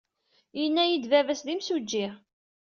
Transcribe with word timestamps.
Yenna-iyi-d 0.59 1.05
baba-s 1.11 1.41
d 1.45 1.47
imsujji. 1.53 2.05